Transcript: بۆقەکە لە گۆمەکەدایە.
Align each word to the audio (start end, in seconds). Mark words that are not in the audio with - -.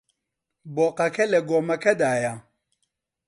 بۆقەکە 0.75 1.25
لە 1.33 1.39
گۆمەکەدایە. 1.49 2.33